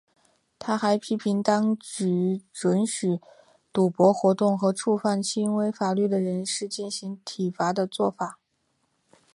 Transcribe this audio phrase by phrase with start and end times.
[0.57, 3.19] 他还批评当局准许
[3.71, 8.39] 赌博活动和对触犯轻微罪行的人士施行体罚的作法。